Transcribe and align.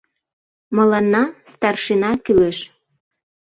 Мыланна 0.75 1.23
старшина 1.51 2.11
кӱлеш. 2.23 2.59